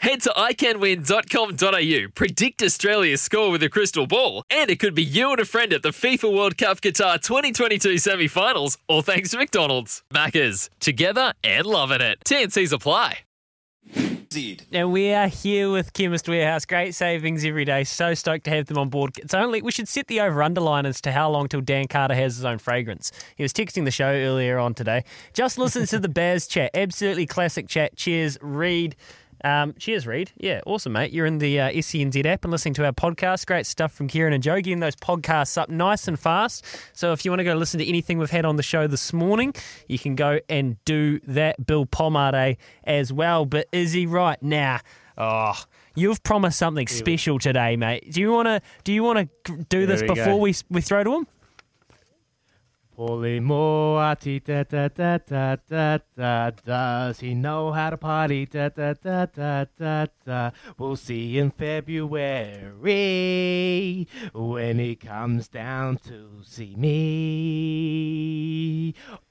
[0.00, 5.30] Head to iCanWin.com.au, predict Australia's score with a crystal ball, and it could be you
[5.30, 9.36] and a friend at the FIFA World Cup Qatar 2022 semi finals, all thanks to
[9.36, 10.02] McDonald's.
[10.10, 12.18] Maccas, together and loving it.
[12.24, 13.18] TNC's apply.
[14.72, 16.64] And we are here with Chemist Warehouse.
[16.64, 17.84] Great savings every day.
[17.84, 19.18] So stoked to have them on board.
[19.18, 22.14] It's only we should set the over underline as to how long till Dan Carter
[22.14, 23.10] has his own fragrance.
[23.36, 25.04] He was texting the show earlier on today.
[25.34, 26.70] Just listen to the Baz chat.
[26.74, 27.96] Absolutely classic chat.
[27.96, 28.94] Cheers, Reed.
[29.44, 30.32] Um, cheers, Reed.
[30.36, 31.12] Yeah, awesome, mate.
[31.12, 33.46] You're in the uh, SENZ app and listening to our podcast.
[33.46, 36.64] Great stuff from Kieran and Joe, getting those podcasts up nice and fast.
[36.92, 39.12] So if you want to go listen to anything we've had on the show this
[39.12, 39.54] morning,
[39.88, 41.66] you can go and do that.
[41.66, 43.44] Bill Pomade as well.
[43.44, 44.80] But is he right now?
[45.16, 45.62] Oh,
[45.94, 48.10] you've promised something special today, mate.
[48.12, 48.62] Do you want to?
[48.84, 50.36] Do you want to do this we before go.
[50.38, 51.26] we we throw to him?
[53.00, 56.50] Holy Moati, da da da da da da.
[56.50, 58.44] Does he know how to party?
[58.44, 60.50] Da da da da da da.
[60.76, 62.86] We'll see in February
[64.34, 66.94] when he comes down to see me.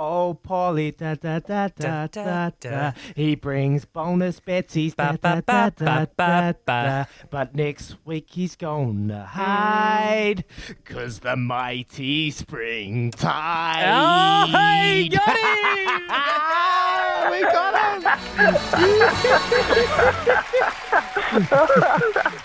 [0.00, 2.92] Oh, Polly, da da da da da da.
[3.16, 7.04] He brings bonus Betsy's da da da da da da.
[7.30, 10.44] But next week he's gonna hide,
[10.84, 13.88] cause the mighty springtime.
[13.88, 15.98] Oh, hey, got him!
[17.32, 17.74] we got
[22.14, 22.44] him!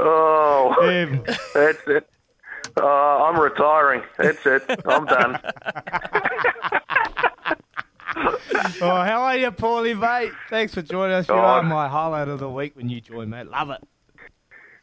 [0.00, 1.24] Oh, him.
[1.52, 2.08] that's it.
[2.80, 4.02] Uh, I'm retiring.
[4.16, 4.62] That's it.
[4.86, 5.40] I'm done.
[8.82, 10.32] oh, how are you, Paulie, mate?
[10.50, 11.28] Thanks for joining us.
[11.28, 11.38] You Oh.
[11.38, 13.46] are my highlight of the week when you join, mate.
[13.48, 13.82] Love it.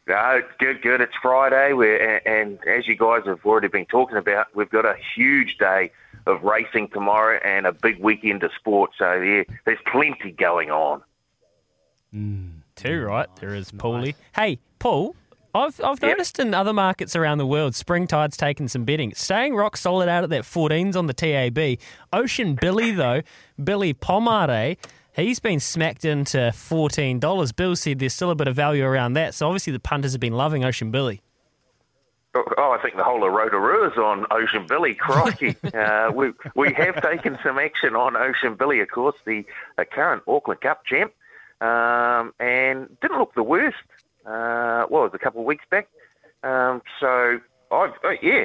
[0.08, 1.00] No, good, good.
[1.00, 4.84] It's Friday, we're, and, and as you guys have already been talking about, we've got
[4.84, 5.90] a huge day
[6.26, 8.92] of racing tomorrow and a big weekend of sport.
[8.98, 11.02] So yeah, there's plenty going on.
[12.14, 14.14] Mm, Too right, there is Paulie.
[14.34, 15.16] Hey, Paul,
[15.56, 19.14] I've I've noticed in other markets around the world, Springtide's taken some betting.
[19.14, 21.78] Staying rock solid out at that 14s on the TAB.
[22.12, 23.22] Ocean Billy though,
[23.62, 24.76] Billy Pomade,
[25.14, 27.52] he's been smacked into fourteen dollars.
[27.52, 30.20] Bill said there's still a bit of value around that, so obviously the punters have
[30.20, 31.22] been loving Ocean Billy.
[32.58, 34.94] Oh, I think the whole of Rotorua's on Ocean Billy.
[34.94, 35.56] Crikey.
[35.74, 39.42] uh, we, we have taken some action on Ocean Billy, of course, the
[39.78, 41.12] uh, current Auckland Cup champ,
[41.62, 43.78] um, and didn't look the worst.
[44.26, 45.88] Uh, well, it was a couple of weeks back.
[46.42, 47.38] Um, so,
[47.70, 48.44] I, uh, yeah,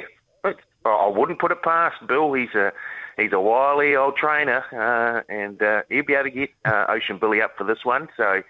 [0.84, 2.32] I wouldn't put it past Bill.
[2.32, 2.72] He's a
[3.16, 7.18] he's a wily old trainer, uh, and uh, he'll be able to get uh, Ocean
[7.18, 8.08] Billy up for this one.
[8.16, 8.42] So,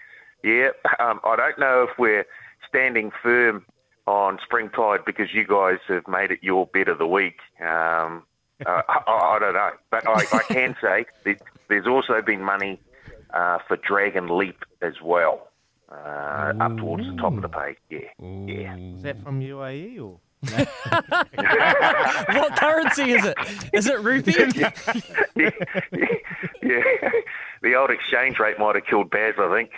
[0.43, 2.25] yeah, um, I don't know if we're
[2.67, 3.65] standing firm
[4.07, 7.37] on Springtide because you guys have made it your bet of the week.
[7.61, 8.23] Um,
[8.65, 11.05] uh, I, I don't know, but I, I can say
[11.67, 12.79] there's also been money
[13.33, 15.49] uh, for Dragon Leap as well,
[15.91, 17.77] uh, up towards the top of the page.
[17.89, 18.77] Yeah, yeah.
[18.77, 20.19] Is that from UAE or?
[22.33, 23.37] what currency is it?
[23.71, 24.33] Is it rupee?
[25.35, 26.81] yeah,
[27.61, 29.71] the old exchange rate might have killed Baz, I think.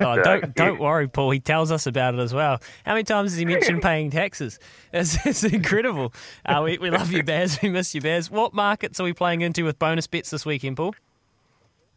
[0.00, 1.30] Oh, don't don't worry, Paul.
[1.30, 2.60] He tells us about it as well.
[2.84, 4.58] How many times has he mentioned paying taxes?
[4.92, 6.12] It's, it's incredible.
[6.44, 7.60] Uh, we, we love you, Baz.
[7.62, 8.30] We miss you, Baz.
[8.30, 10.94] What markets are we playing into with bonus bets this weekend, Paul?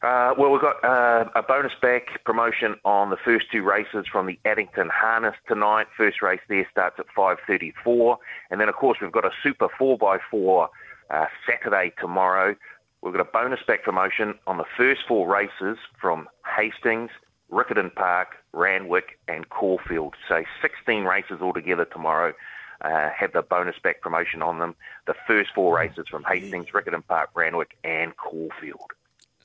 [0.04, 4.28] Uh, well, we've got uh, a bonus back promotion on the first two races from
[4.28, 5.88] the Addington Harness tonight.
[5.96, 8.18] First race there starts at 5.34.
[8.52, 10.68] And then, of course, we've got a Super 4x4
[11.10, 12.54] uh, Saturday tomorrow.
[13.02, 16.28] We've got a bonus back promotion on the first four races from
[16.58, 17.10] Hastings,
[17.50, 20.16] Riccarton Park, Randwick and Caulfield.
[20.28, 22.34] So 16 races altogether tomorrow
[22.82, 24.76] uh, have the bonus back promotion on them.
[25.08, 28.92] The first four races from Hastings, Riccarton Park, Randwick and Caulfield.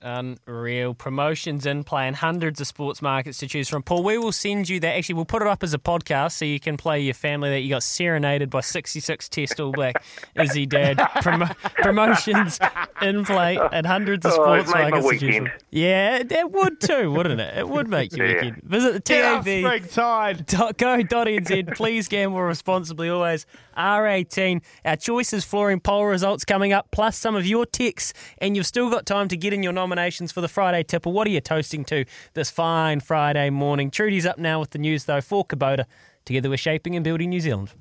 [0.03, 0.95] Unreal.
[0.95, 3.83] Promotions in play and hundreds of sports markets to choose from.
[3.83, 4.97] Paul, we will send you that.
[4.97, 7.61] Actually, we'll put it up as a podcast so you can play your family that
[7.61, 10.03] you got serenaded by 66 Test All Black
[10.35, 10.99] Izzy Dagg.
[10.99, 12.59] Promo- promotions
[13.03, 15.49] in play and hundreds of Oh, sports it made my markets to choose from.
[15.71, 17.59] Yeah, it would too, wouldn't it?
[17.59, 18.35] It would make your Yeah.
[18.35, 18.63] weekend.
[18.65, 19.45] Visit the Get up,
[20.79, 21.77] go.nz.
[21.77, 23.47] Please gamble responsibly always.
[23.77, 24.63] R18.
[24.85, 28.13] Our choices flooring poll results coming up, plus some of your ticks.
[28.39, 31.13] And you've still got time to get in your nominations for the Friday tipple.
[31.13, 32.05] What are you toasting to
[32.35, 33.91] this fine Friday morning?
[33.91, 35.85] Trudy's up now with the news, though, for Kubota.
[36.27, 37.73] Together we're shaping and building New Zealand.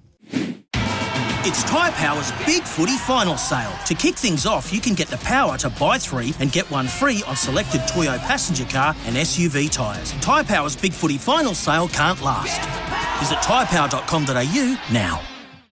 [1.49, 3.71] It's Tyre Power's Big Footy Final Sale.
[3.85, 6.87] To kick things off, you can get the power to buy three and get one
[6.87, 10.11] free on selected Toyo passenger car and SUV tyres.
[10.13, 12.59] Tyre Power's Big Footy Final Sale can't last.
[13.19, 15.36] Visit tyrepower.com.au now.